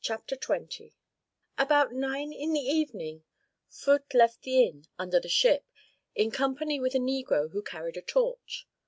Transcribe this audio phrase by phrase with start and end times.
[0.00, 0.94] CHAPTER XX
[1.56, 3.22] About nine in the evening
[3.70, 5.64] Phut left the inn "Under the Ship"
[6.16, 8.66] in company with a negro who carried a torch.